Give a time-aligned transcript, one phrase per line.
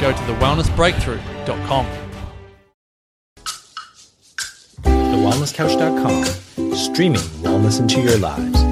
[0.00, 1.86] go to thewellnessbreakthrough.com.
[4.82, 8.62] TheWellnessCouch.com, streaming wellness into your lives.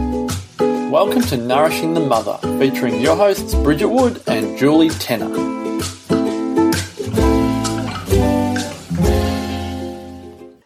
[0.91, 5.29] Welcome to Nourishing the Mother, featuring your hosts Bridget Wood and Julie Tenner.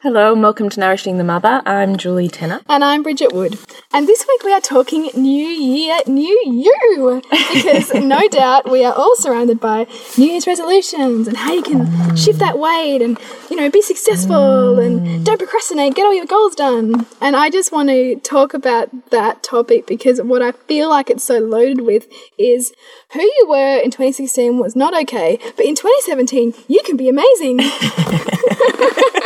[0.08, 1.60] Hello and welcome to Nourishing the Mother.
[1.66, 2.62] I'm Julie Tenner.
[2.66, 3.58] And I'm Bridget Wood.
[3.92, 7.20] And this week we are talking New Year, New You.
[7.52, 9.86] Because no doubt we are all surrounded by
[10.16, 13.18] New Year's resolutions and how you can shift that weight and,
[13.50, 17.04] you know, be successful and don't procrastinate, get all your goals done.
[17.20, 21.24] And I just want to talk about that topic because what I feel like it's
[21.24, 22.06] so loaded with
[22.38, 22.72] is
[23.12, 27.60] who you were in 2016 was not okay, but in 2017 you can be amazing.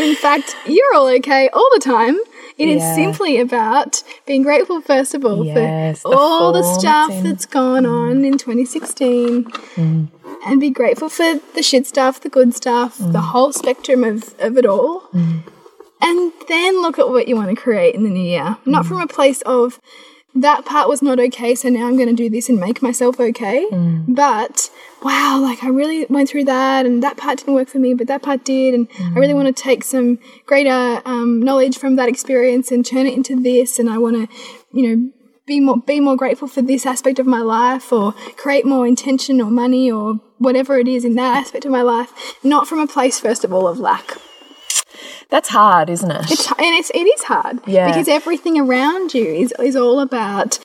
[0.00, 2.16] and in fact, you're all okay all the time.
[2.56, 2.94] It is Yeah.
[2.94, 7.86] simply about being grateful, first of all, Yes, for the all the stuff that's gone
[7.86, 9.44] on in 2016.
[9.76, 10.08] Mm.
[10.46, 13.12] And be grateful for the shit stuff, the good stuff, Mm.
[13.12, 15.04] the whole spectrum of, of it all.
[16.02, 18.56] And then look at what you want to create in the new year.
[18.64, 19.78] Not from a place of
[20.34, 23.18] that part was not okay, so now I'm going to do this and make myself
[23.18, 23.66] okay.
[24.06, 24.70] But
[25.02, 28.06] wow, like I really went through that, and that part didn't work for me, but
[28.06, 32.08] that part did, and I really want to take some greater um, knowledge from that
[32.08, 34.36] experience and turn it into this, and I want to,
[34.72, 35.10] you know.
[35.46, 39.40] Be more, be more grateful for this aspect of my life, or create more intention
[39.40, 42.12] or money or whatever it is in that aspect of my life.
[42.44, 44.16] Not from a place, first of all, of lack.
[45.30, 46.30] That's hard, isn't it?
[46.30, 47.60] It's and it's it is hard.
[47.66, 47.86] Yeah.
[47.88, 50.58] Because everything around you is is all about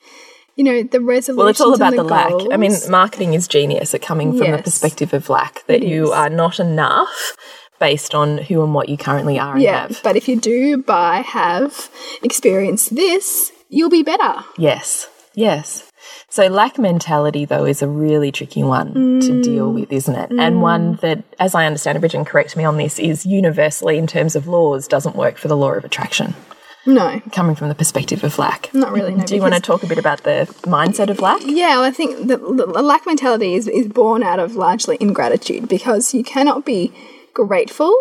[0.56, 1.38] you know the resolution.
[1.38, 2.32] well, it's all about the, lack.
[2.52, 4.62] I mean, marketing is genius at coming from a Yes.
[4.64, 6.10] perspective of lack, that It you is.
[6.10, 7.36] are not enough
[7.78, 9.88] based on who and what you currently are and yeah.
[10.02, 11.90] But if you do buy, have,
[12.22, 14.44] experience this, you'll be better.
[14.56, 15.85] Yes, yes.
[16.28, 19.42] So, lack mentality, though, is a really tricky one to mm.
[19.42, 20.30] deal with, isn't it?
[20.30, 20.60] And mm.
[20.60, 24.36] one that, as I understand it, and correct me on this, is universally, in terms
[24.36, 26.34] of laws, doesn't work for the law of attraction,
[26.84, 28.72] No, coming from the perspective of lack.
[28.74, 29.14] not really.
[29.14, 31.40] No, Do you want to talk a bit about the mindset of lack?
[31.44, 35.68] Yeah, well, I think the, the lack mentality is, is born out of largely ingratitude
[35.68, 36.92] because you cannot be
[37.34, 37.94] grateful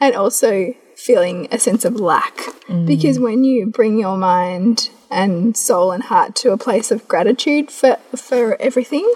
[0.00, 2.40] and also feeling a sense of lack.
[2.86, 7.70] Because when you bring your mind and soul and heart to a place of gratitude
[7.70, 9.10] for, for everything,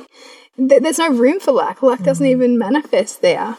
[0.56, 1.82] th- there's no room for lack.
[1.82, 3.56] Lack doesn't even manifest there.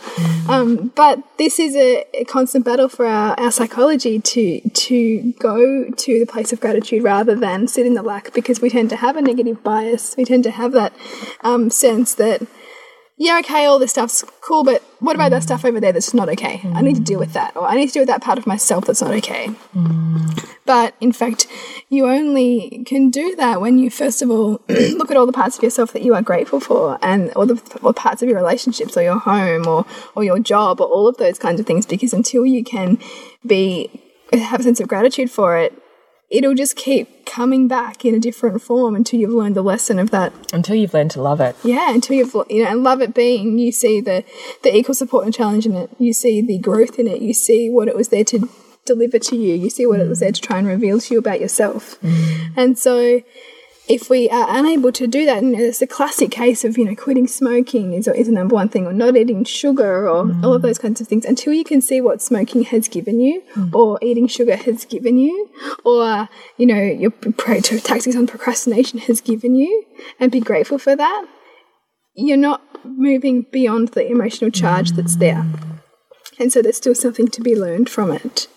[0.48, 5.90] Um, but this is a, a constant battle for our, our psychology to to go
[5.92, 8.96] to the place of gratitude rather than sit in the lack because we tend to
[8.96, 10.16] have a negative bias.
[10.18, 10.94] We tend to have that
[11.42, 12.42] um, sense that
[13.18, 15.46] yeah, okay, all this stuff's cool, but what about that mm.
[15.46, 16.62] stuff over there that's not okay?
[16.74, 18.48] I need to deal with that, or I need to deal with that part of
[18.48, 19.50] myself that's not okay.
[19.76, 20.50] Mm.
[20.66, 21.46] But in fact,
[21.90, 25.58] you only can do that when you first of all look at all the parts
[25.58, 28.98] of yourself that you are grateful for, and all the all parts of your relationships,
[28.98, 29.86] or your home, or
[30.16, 31.86] or your job, or all of those kinds of things.
[31.86, 32.98] Because until you can
[33.46, 33.92] be
[34.32, 35.83] have a sense of gratitude for it,
[36.34, 40.10] it'll just keep coming back in a different form until you've learned the lesson of
[40.12, 41.56] that Until you've learned to love it.
[41.64, 44.24] yeah, until you've you know, and love it being you see the
[44.64, 45.90] the equal support and challenge in it.
[46.00, 47.22] You see the growth in it.
[47.22, 48.50] You see what it was there to
[48.86, 49.56] deliver to you.
[49.56, 52.00] You see what it was there to try and reveal to you about yourself.
[52.02, 52.54] Mm.
[52.58, 53.22] And so
[53.90, 56.86] if we are unable to do that, you know, there's a classic case of, you
[56.86, 60.54] know, quitting smoking is, is the number one thing, or not eating sugar, or all
[60.54, 60.62] of mm.
[60.62, 63.74] those kinds of things, until you can see what smoking has given you, mm.
[63.74, 65.50] or eating sugar has given you,
[65.84, 69.86] or, you know, your tactics on procrastination has given you,
[70.20, 71.26] and be grateful for that,
[72.16, 75.44] you're not moving beyond the emotional charge that's there.
[75.44, 75.80] Mm.
[76.40, 78.48] And so there's still something to be learned from it.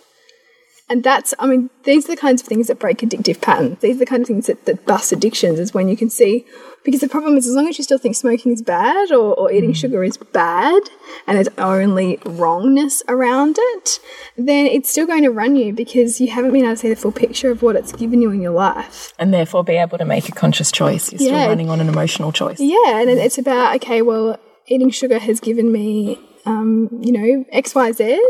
[0.88, 3.80] And that's, I mean, these are the kinds of things that break addictive patterns.
[3.80, 6.46] These are the kind of things that, that bust addictions, is when you can see.
[6.84, 9.50] Because the problem is, as long as you still think smoking is bad or, or
[9.50, 9.76] eating mm.
[9.76, 10.80] sugar is bad
[11.26, 13.98] and there's only wrongness around it,
[14.36, 16.94] then it's still going to run you because you haven't been able to see the
[16.94, 19.12] full picture of what it's given you in your life.
[19.18, 21.12] And therefore be able to make a conscious choice.
[21.12, 21.28] You're Yeah.
[21.40, 22.60] still running on an emotional choice.
[22.60, 24.38] Yeah, and it's about, okay, well,
[24.68, 28.20] eating sugar has given me, um, you know, X, Y, Z.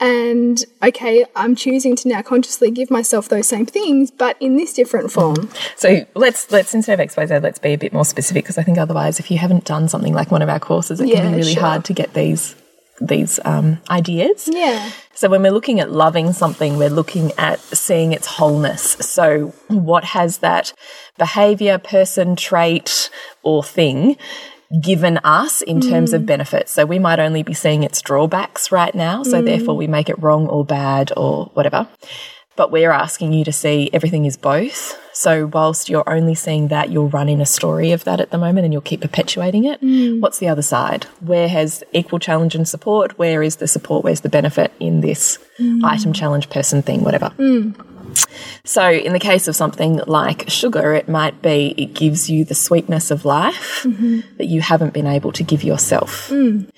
[0.00, 4.72] And okay, I'm choosing to now consciously give myself those same things, but in this
[4.72, 5.50] different form.
[5.76, 8.78] So let's let's instead of XYZ, let's be a bit more specific because I think
[8.78, 11.54] otherwise, if you haven't done something like one of our courses, it can be really
[11.54, 11.62] sure.
[11.62, 12.56] hard to get these
[13.00, 14.48] these um, ideas.
[14.50, 14.90] Yeah.
[15.14, 18.82] So when we're looking at loving something, we're looking at seeing its wholeness.
[19.00, 20.72] So what has that
[21.18, 23.10] behavior, person, trait,
[23.42, 24.16] or thing
[24.80, 26.26] given us in terms of mm.
[26.26, 26.72] benefits?
[26.72, 29.22] So we might only be seeing its drawbacks right now.
[29.22, 29.44] So mm.
[29.44, 31.88] therefore we make it wrong or bad or whatever.
[32.54, 34.98] But we're asking you to see everything is both.
[35.14, 38.64] So whilst you're only seeing that, you're running a story of that at the moment
[38.64, 39.80] and you'll keep perpetuating it.
[39.80, 40.20] Mm.
[40.20, 41.04] What's the other side?
[41.20, 43.18] Where has equal challenge and support?
[43.18, 44.04] Where is the support?
[44.04, 45.38] Where's the benefit in this
[45.82, 47.32] item, challenge, person, thing, whatever?
[48.64, 52.54] So, in the case of something like sugar, it might be it gives you the
[52.54, 54.20] sweetness of life mm-hmm.
[54.38, 56.28] that you haven't been able to give yourself.
[56.28, 56.70] Mm.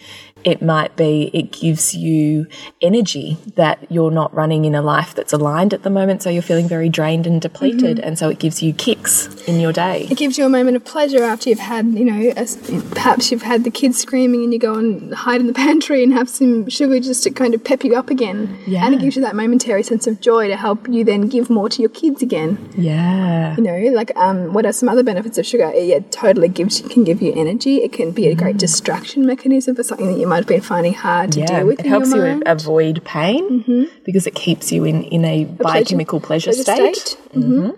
[0.44, 2.46] It might be it gives you
[2.80, 6.42] energy that you're not running in a life that's aligned at the moment, so you're
[6.42, 10.06] feeling very drained and depleted, and so it gives you kicks in your day.
[10.10, 12.46] It gives you a moment of pleasure after you've had, you know, a,
[12.94, 16.12] perhaps you've had the kids screaming and you go and hide in the pantry and
[16.12, 18.58] have some sugar just to kind of pep you up again.
[18.66, 18.84] Yeah.
[18.84, 21.68] And it gives you that momentary sense of joy to help you then give more
[21.68, 22.72] to your kids again.
[22.76, 23.56] Yeah.
[23.56, 25.70] You know, like um, what are some other benefits of sugar?
[25.74, 27.82] It yeah, totally gives can give you energy.
[27.82, 30.94] It can be a great distraction mechanism for something that you might have been finding
[30.94, 31.80] hard to deal with.
[31.80, 32.42] it helps you mind.
[32.46, 37.16] avoid pain because it keeps you in, in a, biochemical pleasure, state.
[37.32, 37.70] hmm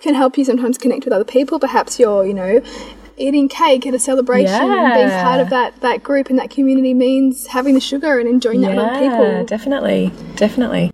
[0.00, 1.58] Can help you sometimes connect with other people.
[1.58, 2.60] Perhaps you're, you know,
[3.16, 6.94] eating cake at a celebration and being part of that, that group and that community
[6.94, 9.44] means having the sugar and enjoying that with other people.
[9.44, 10.90] definitely, definitely.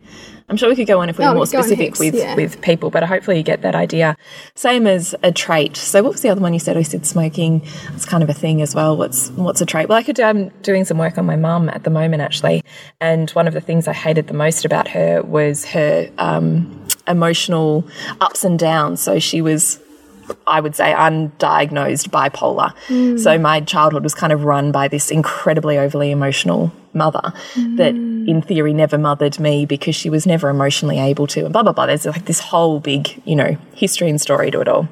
[0.49, 1.65] I'm sure we could go on if we Oh, were more we could go on
[1.65, 2.35] specific with yeah.
[2.35, 4.17] with people, but hopefully you get that idea.
[4.55, 5.77] Same as a trait.
[5.77, 6.77] So what was the other one you said?
[6.77, 7.63] I said smoking.
[7.95, 8.97] It's kind of a thing as well.
[8.97, 9.89] What's what's a trait?
[9.89, 10.19] Well, I could.
[10.19, 12.65] I'm doing some work on my mum at the moment actually,
[13.01, 17.85] and one of the things I hated the most about her was her um, emotional
[18.21, 19.01] ups and downs.
[19.01, 19.81] So she was
[20.47, 23.19] I would say undiagnosed bipolar.
[23.19, 27.33] So my childhood was kind of run by this incredibly overly emotional mother
[27.77, 27.95] that
[28.27, 31.73] in theory never mothered me because she was never emotionally able to and blah blah
[31.73, 31.87] blah.
[31.87, 34.89] There's like this whole big, you know, history and story to it all.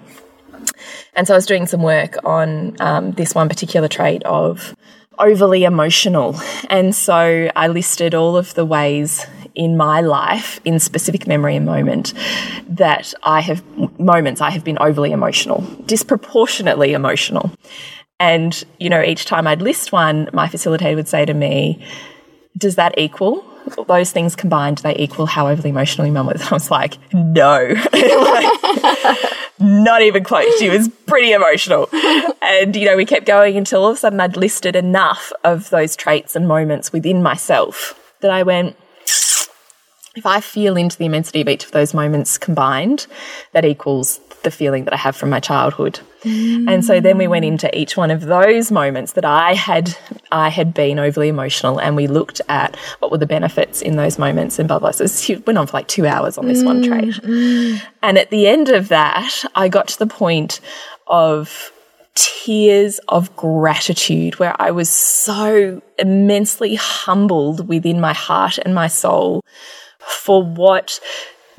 [1.15, 4.77] And so I was doing some work on um, this one particular trait of
[5.19, 6.39] overly emotional.
[6.69, 11.65] And so I listed all of the ways in my life, in specific memory and
[11.65, 12.13] moment,
[12.69, 13.65] that I have
[13.99, 17.51] moments I have been overly emotional, disproportionately emotional.
[18.21, 21.83] And, you know, each time I'd list one, my facilitator would say to me,
[22.57, 23.45] Does that equal?
[23.89, 26.41] Those things combined, they equal how overly emotional your mum was.
[26.51, 27.75] I was like, no.
[27.93, 30.59] Like, not even close.
[30.59, 31.89] She was pretty emotional.
[32.43, 35.71] And, you know, we kept going until all of a sudden I'd listed enough of
[35.71, 38.77] those traits and moments within myself that I went,
[40.15, 43.07] if I feel into the immensity of each of those moments combined,
[43.53, 46.01] that equals the feeling that I have from my childhood.
[46.25, 47.49] And so then we went mm.
[47.49, 49.97] into each one of those moments that I had
[50.33, 54.19] I had been overly emotional and we looked at what were the benefits in those
[54.19, 54.91] moments and blah blah.
[54.91, 57.15] So it went on for like two hours on this one mm, trait.
[57.23, 57.83] Mm.
[58.03, 60.61] And at the end of that, I got to the point
[61.07, 61.73] of
[62.15, 69.43] tears of gratitude where I was so immensely humbled within my heart and my soul
[69.99, 70.99] for what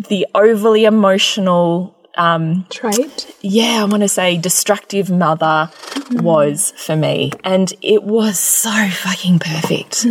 [0.10, 3.36] the overly emotional um, Trait.
[3.42, 5.70] yeah, I want to say destructive mother
[6.12, 7.32] was for me.
[7.44, 10.06] And it was so fucking perfect.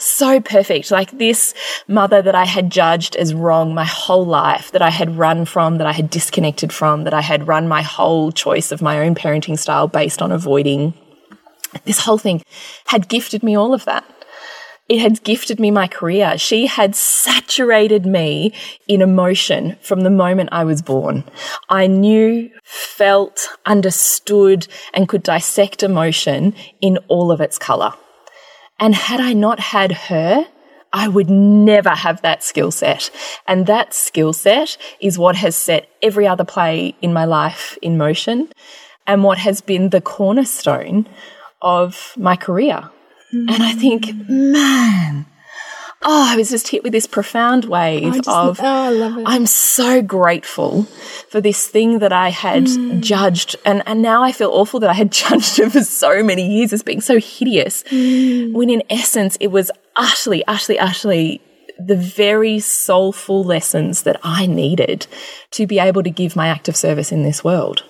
[0.00, 0.90] So perfect.
[0.90, 1.54] Like this
[1.86, 5.78] mother that I had judged as wrong my whole life, that I had run from,
[5.78, 9.14] that I had disconnected from, that I had run my whole choice of my own
[9.14, 10.94] parenting style based on avoiding.
[11.84, 12.42] This whole thing
[12.86, 14.04] had gifted me all of that
[14.88, 16.38] it had gifted me my career.
[16.38, 18.54] She had saturated me
[18.86, 21.24] in emotion from the moment I was born.
[21.68, 27.92] I knew, felt, understood, and could dissect emotion in all of its color.
[28.78, 30.46] And had I not had her,
[30.92, 33.10] I would never have that skill set.
[33.46, 37.98] And that skill set is what has set every other play in my life in
[37.98, 38.48] motion
[39.06, 41.06] and what has been the cornerstone
[41.60, 42.90] of my career.
[43.32, 45.26] And I think, man,
[46.02, 49.24] oh, I was just hit with this profound wave just- of, oh, I love it.
[49.26, 50.84] I'm so grateful
[51.28, 53.00] for this thing that I had Mm.
[53.00, 53.56] judged.
[53.64, 56.72] And, and now I feel awful that I had judged it for so many years
[56.72, 57.82] as being so hideous.
[57.90, 58.52] Mm.
[58.52, 61.42] When in essence, it was utterly, utterly, utterly
[61.78, 65.06] the very soulful lessons that I needed
[65.52, 67.84] to be able to give my act of service in this world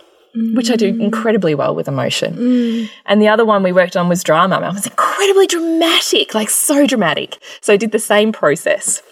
[0.55, 1.01] which I do mm.
[1.01, 2.35] incredibly well with emotion.
[2.35, 2.91] Mm.
[3.07, 4.57] And the other one we worked on was drama.
[4.57, 7.39] I was incredibly dramatic, like so dramatic.
[7.61, 9.03] So I did the same process.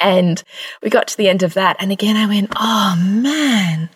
[0.00, 0.42] And
[0.82, 1.76] we got to the end of that.
[1.78, 3.90] And again, I went, oh man.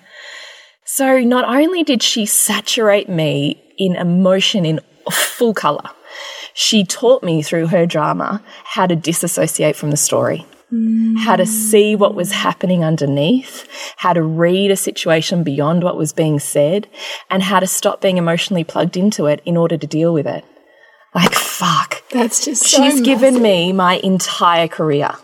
[0.85, 4.81] So not only did she saturate me in emotion in
[5.11, 5.91] full color,
[6.55, 11.47] she taught me through her drama how to disassociate from the story how to mm.
[11.47, 16.87] see what was happening underneath, how to read a situation beyond what was being said,
[17.31, 20.45] and how to stop being emotionally plugged into it in order to deal with it.
[21.15, 22.03] Like, fuck.
[22.11, 25.17] That's just so She's given me my entire career.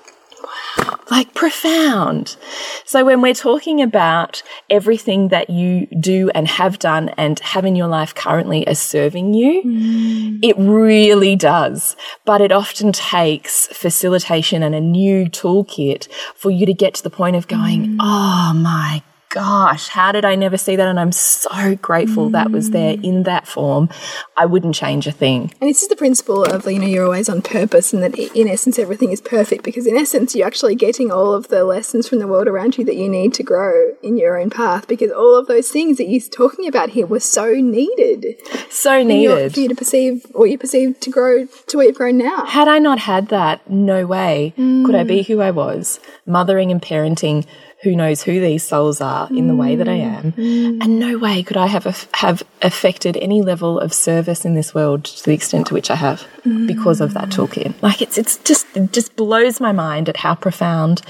[1.14, 2.36] Like, profound.
[2.84, 7.76] So, when we're talking about everything that you do and have done and have in
[7.76, 10.38] your life currently as serving you, mm.
[10.42, 11.94] it really does.
[12.24, 17.10] But it often takes facilitation and a new toolkit for you to get to the
[17.10, 17.96] point of going, mm.
[18.00, 19.02] oh my
[19.34, 20.86] gosh, how did I never see that?
[20.86, 23.02] And I'm so grateful that was there mm.
[23.02, 23.88] in that form.
[24.36, 25.52] I wouldn't change a thing.
[25.60, 28.46] And this is the principle of, you know, you're always on purpose and that in
[28.46, 32.20] essence everything is perfect because in essence you're actually getting all of the lessons from
[32.20, 35.34] the world around you that you need to grow in your own path because all
[35.34, 38.36] of those things that you're talking about here were so needed.
[38.70, 39.52] So needed.
[39.52, 42.44] for you to perceive what you perceive to grow to where you've grown now.
[42.44, 45.26] Had I not had that, no way could I be mm.
[45.26, 47.44] who I was, mothering and parenting
[47.84, 50.32] who knows who these souls are in the way that I am.
[50.32, 50.82] Mm.
[50.82, 55.04] And no way could I have have affected any level of service in this world
[55.04, 56.66] to the extent to which I have mm.
[56.66, 57.74] because of that toolkit.
[57.82, 61.02] Like it's it's just it just blows my mind at how profound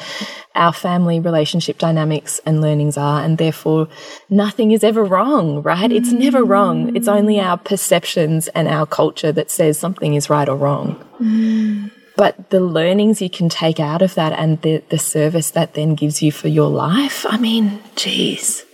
[0.56, 3.88] our family relationship dynamics and learnings are and therefore
[4.28, 5.92] nothing is ever wrong, right?
[5.92, 6.48] It's never mm.
[6.48, 6.96] wrong.
[6.96, 11.04] It's only our perceptions and our culture that says something is right or wrong.
[12.16, 15.94] But the learnings you can take out of that and the, the service that then
[15.94, 18.64] gives you for your life, I mean, geez,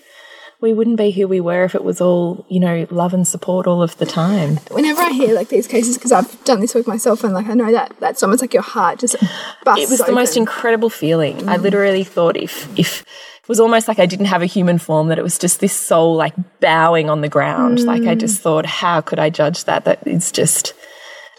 [0.60, 3.66] we wouldn't be who we were if it was all, you know, love and support
[3.66, 4.56] all of the time.
[4.70, 7.54] Whenever I hear like these cases, because I've done this work myself and like I
[7.54, 9.16] know that that's almost like your heart just
[9.64, 11.48] busts It was the most incredible feeling.
[11.48, 11.62] I mm.
[11.62, 15.18] literally thought if, if, it was almost like I didn't have a human form, that
[15.18, 17.80] it was just this soul like bowing on the ground.
[17.80, 18.20] Like I mm.
[18.20, 19.86] just thought, how could I judge that?
[19.86, 20.74] That is just,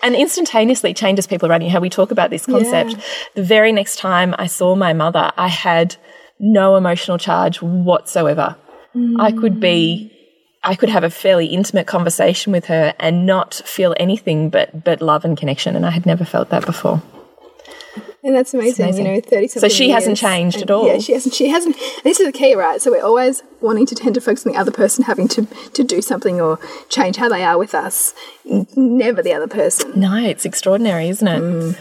[0.04, 1.70] and instantaneously changes people around you.
[1.70, 2.96] How we talk about this concept.
[3.36, 5.96] The very next time I saw my mother, I had
[6.40, 8.56] no emotional charge whatsoever.
[9.20, 10.12] I could be,
[10.64, 15.02] I could have a fairly intimate conversation with her and not feel anything but but
[15.02, 17.02] love and connection, and I had never felt that before.
[18.24, 19.06] And that's amazing, amazing.
[19.06, 20.88] you know, 30 So she hasn't changed at all?
[20.88, 21.34] Yeah, she hasn't.
[21.34, 21.76] She hasn't.
[22.04, 22.82] This is the key, right?
[22.82, 25.84] So we're always wanting to tend to focus on the other person having to, to
[25.84, 28.14] do something or change how they are with us,
[28.46, 30.00] never the other person.
[30.00, 31.42] No, it's extraordinary, isn't it?
[31.42, 31.78] Mm.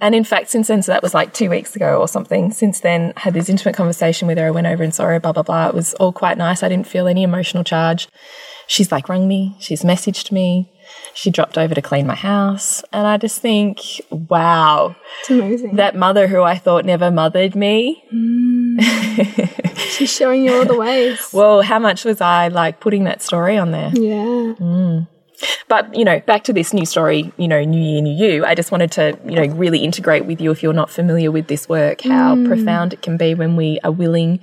[0.00, 2.52] And in fact, since then, so that was like two weeks ago or something.
[2.52, 4.46] Since then, I had this intimate conversation with her.
[4.46, 5.68] I went over and saw her, blah, blah, blah.
[5.68, 6.62] It was all quite nice.
[6.62, 8.08] I didn't feel any emotional charge.
[8.68, 10.70] She's like rung me, she's messaged me,
[11.18, 12.84] she dropped over to clean my house.
[12.92, 15.74] And I just think, wow, It's amazing.
[15.74, 18.04] that mother who I thought never mothered me.
[18.14, 19.76] Mm.
[19.90, 21.30] She's showing you all the ways.
[21.32, 23.90] Well, how much was I like putting that story on there?
[23.94, 24.54] yeah.
[24.60, 25.08] Mm.
[25.66, 28.54] But, you know, back to this new story, you know, New Year, New You, I
[28.54, 31.68] just wanted to, you know, really integrate with you if you're not familiar with this
[31.68, 32.46] work, how mm.
[32.46, 34.40] profound it can be when we are willing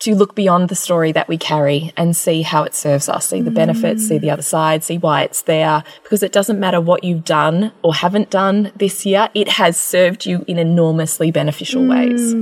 [0.00, 3.40] to look beyond the story that we carry and see how it serves us, see
[3.40, 5.82] the benefits, see the other side, see why it's there.
[6.02, 10.26] Because it doesn't matter what you've done or haven't done this year, it has served
[10.26, 11.88] you in enormously beneficial hmm.
[11.88, 12.32] ways.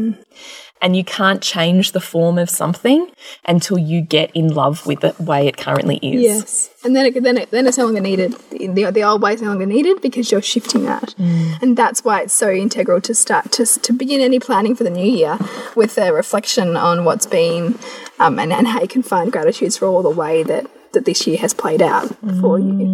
[0.80, 3.08] And you can't change the form of something
[3.46, 6.22] until you get in love with the way it currently is.
[6.22, 6.71] Yes.
[6.84, 8.34] And then it, then it, then it's no longer needed.
[8.50, 11.14] The, the old way is no longer needed because you're shifting that.
[11.62, 14.90] And that's why it's so integral to start to, to begin any planning for the
[14.90, 15.38] new year
[15.76, 17.78] with a reflection on what's been
[18.18, 21.26] um, and, and how you can find gratitudes for all the way that, that this
[21.26, 22.08] year has played out
[22.40, 22.84] for you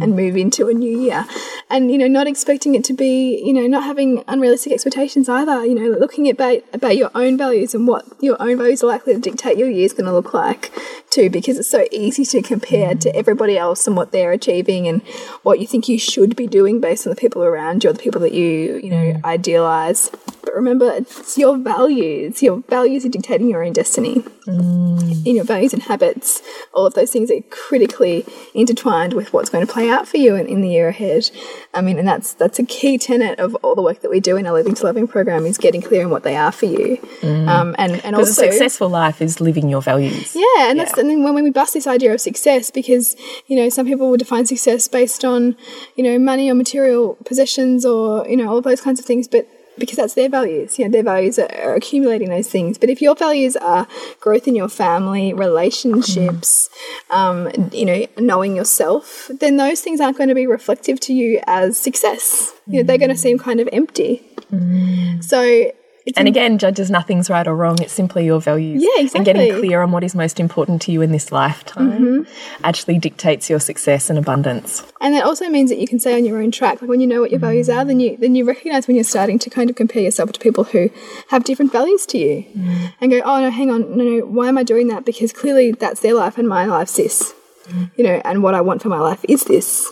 [0.00, 1.26] and move into a new year.
[1.68, 5.64] and you know not expecting it to be you know not having unrealistic expectations either
[5.64, 9.14] you know looking about about your own values and what your own values are likely
[9.14, 10.72] to dictate your year is going to look like
[11.10, 15.02] too because it's so easy to compare to everybody else and what they're achieving and
[15.42, 17.98] what you think you should be doing based on the people around you or the
[17.98, 19.24] people that you you know mm.
[19.24, 20.10] idealize
[20.46, 22.42] but remember it's your values.
[22.42, 24.24] Your values are dictating your own destiny.
[24.48, 26.40] In your values and habits
[26.72, 28.24] all of those things are critically
[28.54, 31.28] intertwined with what's going to play out for you in, in the year ahead.
[31.74, 34.36] I mean and that's that's a key tenet of all the work that we do
[34.36, 36.98] in our Loathing to Loving program is getting clear on what they are for you.
[37.22, 40.34] Um, and and Because also a successful life is living your values.
[40.36, 43.16] yeah, and that's and then when, when we bust this idea of success, because
[43.48, 45.56] you know some people will define success based on
[45.96, 49.48] you know money or material possessions or you know all those kinds of things, but
[49.78, 52.78] because that's their values, you know their values are, are accumulating those things.
[52.78, 53.86] But if your values are
[54.20, 56.68] growth in your family, relationships,
[57.10, 61.40] um, you know knowing yourself, then those things aren't going to be reflective to you
[61.46, 62.54] as success.
[62.66, 64.22] You know they're going to seem kind of empty.
[65.20, 65.72] So.
[66.06, 67.82] It's And again, judges nothing's right or wrong.
[67.82, 68.80] It's simply your values.
[68.82, 71.92] Yeah, And getting clear on what is most important to you in this lifetime
[72.24, 72.64] mm-hmm.
[72.64, 74.84] actually dictates your success and abundance.
[75.00, 76.80] And that also means that you can stay on your own track.
[76.80, 79.04] Like when you know what your values are, then you then you recognize when you're
[79.04, 80.90] starting to kind of compare yourself to people who
[81.30, 82.92] have different values to you, mm.
[83.00, 85.04] and go, oh no, hang on, no, no, why am I doing that?
[85.04, 87.34] Because clearly that's their life and my life life's this,
[87.96, 89.90] you know, and what I want for my life is this.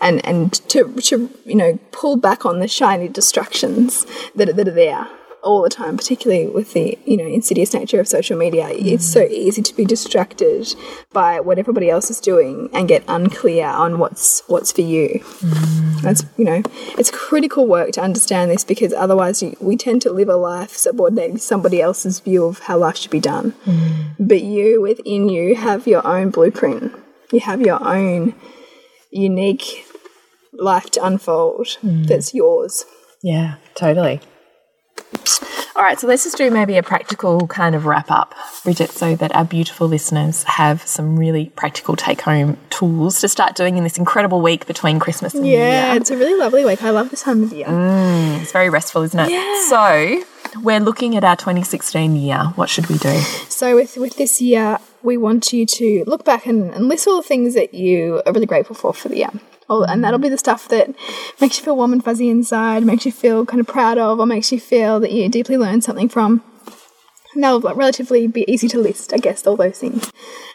[0.00, 4.68] And and to to you know pull back on the shiny distractions that are, that
[4.68, 5.08] are there
[5.42, 8.68] all the time, particularly with the you know insidious nature of social media.
[8.70, 9.30] It's so mm.
[9.30, 10.74] easy to be distracted
[11.12, 15.20] by what everybody else is doing and get unclear on what's what's for you.
[15.40, 16.02] Mm.
[16.02, 16.62] That's you know
[16.98, 20.76] it's critical work to understand this because otherwise you, we tend to live a life
[20.76, 23.52] subordinating to somebody else's view of how life should be done.
[23.64, 24.14] Mm.
[24.18, 26.92] But you within you have your own blueprint.
[27.32, 28.34] You have your own
[29.10, 29.86] unique
[30.52, 32.84] life to unfold that's yours.
[33.22, 34.20] Yeah, totally.
[35.76, 39.16] All right, so let's just do maybe a practical kind of wrap up, Bridget, so
[39.16, 43.84] that our beautiful listeners have some really practical take home tools to start doing in
[43.84, 46.82] this incredible week between Christmas and New Yeah, it's a really lovely week.
[46.82, 47.66] I love this time of year.
[47.66, 49.30] Mm, it's very restful, isn't it?
[49.30, 49.68] Yeah.
[49.68, 50.22] So,
[50.62, 52.52] we're looking at our 2016 year.
[52.56, 53.16] What should we do?
[53.48, 57.16] So with with this year, we want you to look back and, and list all
[57.16, 59.30] the things that you are really grateful for for the year.
[59.70, 60.94] All, and that'll be the stuff that
[61.40, 64.26] makes you feel warm and fuzzy inside, makes you feel kind of proud of, or
[64.26, 66.42] makes you feel that you deeply learned something from.
[67.32, 70.10] And that'll like, relatively be easy to list, I guess, all those things.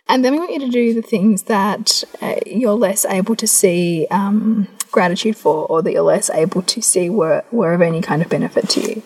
[0.09, 3.47] And then we want you to do the things that uh, you're less able to
[3.47, 8.01] see um, gratitude for, or that you're less able to see were, were of any
[8.01, 9.01] kind of benefit to you.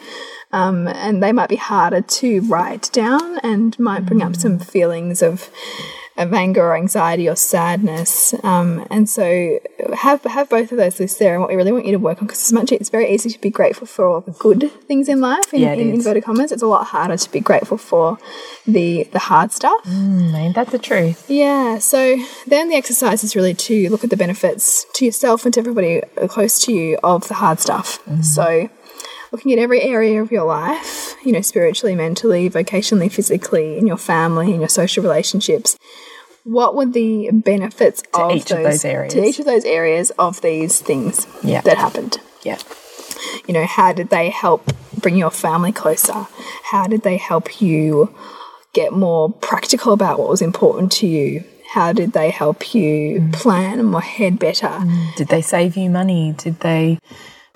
[0.52, 5.22] Um, and they might be harder to write down and might bring up some feelings
[5.22, 5.52] of
[6.20, 8.34] of anger or anxiety or sadness.
[8.44, 9.60] Um, and so
[9.96, 11.34] have have both of those lists there.
[11.34, 13.30] And what we really want you to work on, because as much it's very easy
[13.30, 16.52] to be grateful for all the good things in life, in, Yeah, in inverted commas,
[16.52, 18.18] it's a lot harder to be grateful for
[18.68, 19.86] the the hard stuff.
[19.88, 21.30] Man, that's the truth.
[21.30, 25.54] Yeah, so then the exercise is really to look at the benefits to yourself and
[25.54, 28.00] to everybody close to you of the hard stuff.
[28.22, 28.70] So
[29.32, 33.98] looking at every area of your life, you know, spiritually, mentally, vocationally, physically, in your
[33.98, 35.78] family, in your social relationships.
[36.50, 39.14] What were the benefits of each of those areas.
[39.14, 41.62] To each of those areas of these things Yeah.
[41.62, 42.58] that happened Yeah.
[43.48, 44.62] you know how did they help
[45.04, 46.28] bring your family closer
[46.72, 48.14] how did they help you
[48.74, 53.34] get more practical about what was important to you how did they help you mm.
[53.34, 55.16] plan ahead better mm.
[55.16, 56.34] Did they save you money?
[56.38, 56.98] Did they,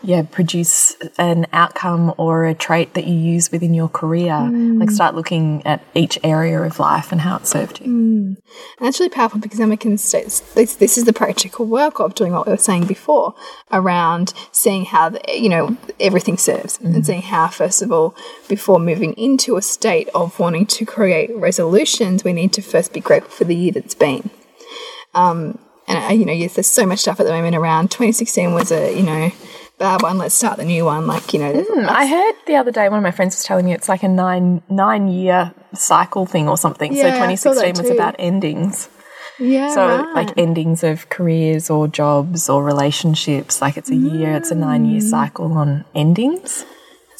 [0.03, 4.33] yeah, produce an outcome or a trait that you use within your career?
[4.33, 4.79] Mm.
[4.79, 7.87] Like start looking at each area of life and how it served you.
[7.87, 8.25] Mm.
[8.25, 8.37] And
[8.79, 12.15] that's really powerful because then we can say this, this is the practical work of
[12.15, 13.33] doing what we were saying before
[13.71, 17.05] around seeing how the, you know everything serves and mm.
[17.05, 18.15] seeing how first of all
[18.47, 22.99] before moving into a state of wanting to create resolutions we need to first be
[22.99, 24.29] grateful for the year that's been
[25.13, 28.53] um, and I, you know yes there's so much stuff at the moment around 2016
[28.53, 29.31] was a you know
[29.77, 32.55] bad one let's start the new one like you know hmm, there's I heard the
[32.55, 35.53] other day one of my friends was telling me it's like a nine nine year
[35.73, 36.93] cycle thing or something.
[36.93, 37.03] Yeah,
[37.36, 38.89] so 2016 was about endings.
[39.39, 40.15] yeah So right.
[40.15, 43.62] like endings of careers or jobs or relationships.
[43.62, 45.07] Like it's a year, it's a nine year hmm.
[45.07, 46.65] cycle on endings.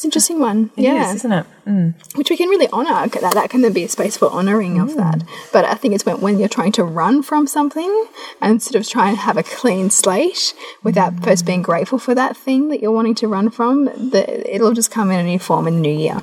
[0.04, 0.70] An interesting one.
[0.76, 1.08] It yeah.
[1.08, 1.46] is, isn't it?
[1.66, 1.94] Mm.
[2.14, 4.96] which we can really honor that that can then be a space for honoring of
[4.96, 5.20] that.
[5.20, 5.28] Mm.
[5.50, 8.06] But i think it's when, when you're trying to run from something
[8.42, 11.24] and sort of try and have a clean slate without mm.
[11.24, 14.90] first being grateful for that thing that you're wanting to run from that it'll just
[14.90, 16.22] come in a new form in the new year.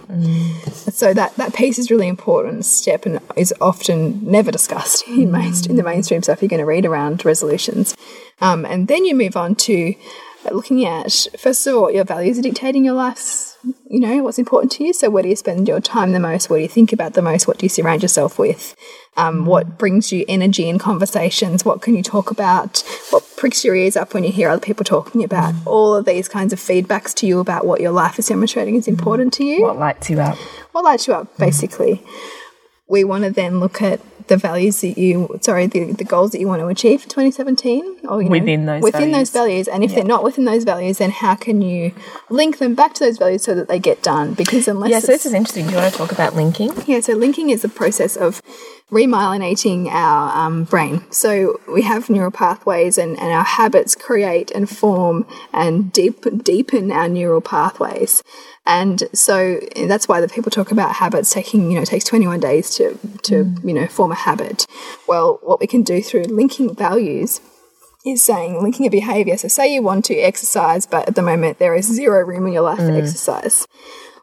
[0.91, 5.53] So that that piece is really important step and is often never discussed in main
[5.67, 6.43] in the mainstream stuff.
[6.43, 7.95] You're going to read around resolutions.
[8.41, 9.95] Um, and then you move on to
[10.51, 14.71] looking at first of all your values are dictating your life's you know what's important
[14.73, 14.93] to you.
[14.93, 16.49] So where do you spend your time the most?
[16.49, 17.47] What do you think about the most?
[17.47, 18.75] What do you surround yourself with?
[19.17, 19.45] Um, mm.
[19.45, 21.65] what brings you energy in conversations?
[21.65, 22.83] What can you talk about?
[23.09, 25.67] What pricks your ears up when you hear other people talking about mm.
[25.67, 28.85] all of these kinds of feedbacks to you about what your life is demonstrating is
[28.85, 28.89] mm.
[28.89, 29.63] important to you?
[29.63, 30.37] What lights you up?
[30.71, 32.03] what lights you up basically?
[32.87, 36.39] We want to then look at the values that you sorry the, the goals that
[36.39, 39.65] you want to achieve for 2017 or you know, Within those within those values.
[39.65, 41.93] values and if they're not within those values then how can you
[42.29, 45.07] link them back to those values so that they get done because unless Yeah, so
[45.07, 45.65] this is interesting.
[45.65, 46.71] Do you want to talk about linking?
[46.85, 48.41] yeah, so linking is the process of
[48.91, 51.01] remyelinating our um, brain.
[51.11, 56.91] So we have neural pathways, and, and our habits create and form and deep, deepen
[56.91, 58.21] our neural pathways.
[58.65, 62.39] And so that's why the people talk about habits taking, you know, it takes 21
[62.39, 63.67] days to, to mm.
[63.67, 64.65] you know, form a habit.
[65.07, 67.41] Well, what we can do through linking values
[68.05, 69.37] is saying linking a behavior.
[69.37, 72.53] So, say you want to exercise, but at the moment there is zero room in
[72.53, 73.01] your life for mm.
[73.01, 73.67] exercise.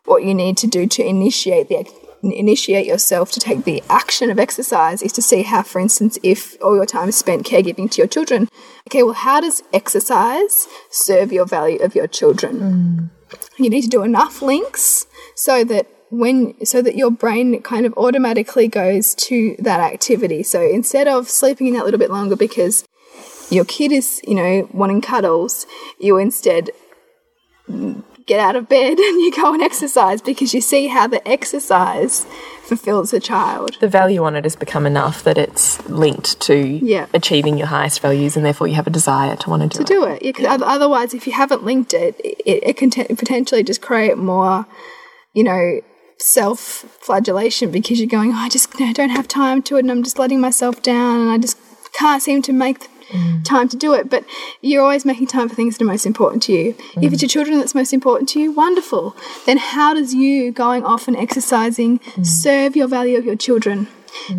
[0.05, 1.87] What you need to do to initiate the
[2.23, 6.61] initiate yourself to take the action of exercise is to see how, for instance, if
[6.63, 8.49] all your time is spent caregiving to your children,
[8.89, 12.59] okay, well, how does exercise serve your value of your children?
[12.59, 13.18] Mm.
[13.59, 17.93] You need to do enough links so that when so that your brain kind of
[17.97, 20.43] automatically goes to that activity.
[20.43, 22.85] So instead of sleeping in that little bit longer because
[23.51, 25.67] your kid is, you know, wanting cuddles,
[25.99, 26.71] you instead
[28.29, 32.25] get out of bed and you go and exercise because you see how the exercise
[32.63, 33.77] fulfills the child.
[33.81, 37.07] The value on it has become enough that it's linked to Yeah.
[37.15, 39.93] achieving your highest values, and therefore you have a desire to want to do To
[39.93, 39.97] it.
[39.97, 40.41] do it.
[40.41, 42.37] Yeah, oth- otherwise, if you haven't linked it, it,
[42.71, 44.67] it can t- potentially just create more,
[45.35, 45.81] you know,
[46.19, 46.61] self
[47.01, 49.91] flagellation because you're going, oh, I just you know, don't have time to it and
[49.91, 51.57] I'm just letting myself down and I just
[51.95, 53.45] can't seem to make Mm.
[53.45, 54.11] time to do it.
[54.11, 54.25] But
[54.61, 56.75] you're always making time for things that are most important to you.
[56.97, 57.23] If it's mm.
[57.23, 59.17] your children that's most important to you, wonderful.
[59.47, 62.27] Then how does you going off and exercising mm.
[62.27, 63.89] serve your value of your children?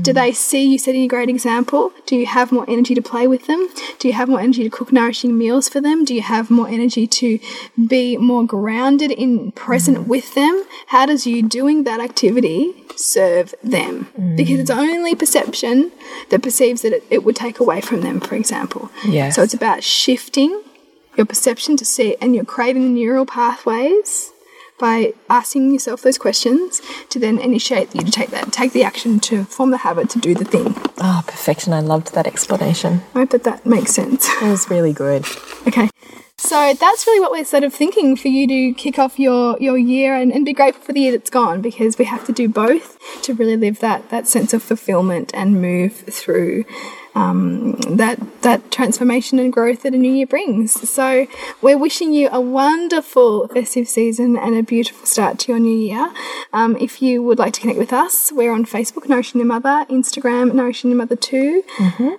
[0.01, 1.91] Do they see you setting a great example?
[2.05, 3.67] Do you have more energy to play with them?
[3.99, 6.05] Do you have more energy to cook nourishing meals for them?
[6.05, 7.39] Do you have more energy to
[7.87, 10.07] be more grounded in present mm.
[10.07, 10.65] with them?
[10.87, 14.07] How does you doing that activity serve them?
[14.17, 14.37] Mm.
[14.37, 15.91] Because it's only perception
[16.29, 18.89] that perceives that it, it would take away from them, for example.
[19.05, 19.35] Yes.
[19.35, 20.61] So it's about shifting
[21.17, 24.31] your perception to see and you're creating the neural pathways
[24.79, 29.19] by asking yourself those questions to then initiate you to take that take the action
[29.19, 31.71] to form the habit to do the thing Oh, perfection.
[31.73, 33.01] I loved that explanation.
[33.15, 35.25] i hope that that makes sense It was really good.
[35.67, 35.89] okay
[36.39, 39.77] so that's really what we're sort of thinking for you to kick off your your
[39.77, 42.47] year and, and be grateful for the year that's gone because we have to do
[42.47, 46.63] both to really live that that sense of fulfillment and move through
[47.15, 50.89] um, that that transformation and growth that a new year brings.
[50.89, 51.27] So
[51.61, 56.11] we're wishing you a wonderful festive season and a beautiful start to your new year.
[56.53, 59.85] Um, if you would like to connect with us, we're on Facebook, Nourishing Your Mother,
[59.89, 61.63] Instagram, Nourishing Your Mother 2,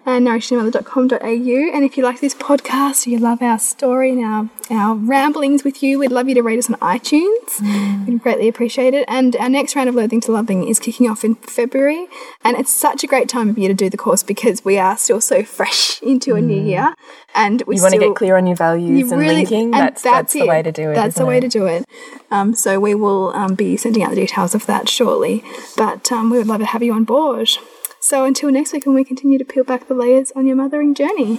[0.06, 1.76] and nourishingyourmother.com.au.
[1.76, 5.64] And if you like this podcast, or you love our story and our, our ramblings
[5.64, 8.06] with you, we'd love you to rate us on iTunes.
[8.06, 9.04] We'd greatly appreciate it.
[9.08, 12.06] And our next round of Loathing to Loving is kicking off in February.
[12.44, 14.96] And it's such a great time of year to do the course because we are
[14.96, 16.94] still so fresh into a new year.
[17.34, 19.64] And we You want to get clear on your values you and linking?
[19.66, 20.48] and That's, that's, the it.
[20.48, 20.94] way to do it.
[20.94, 21.42] That's the way it?
[21.42, 21.86] to do it.
[22.30, 25.44] Um, so we will um, be sending out the details of that shortly.
[25.76, 27.50] But um, we would love to have you on board.
[28.02, 30.94] So until next week, when we continue to peel back the layers on your mothering
[30.94, 31.38] journey.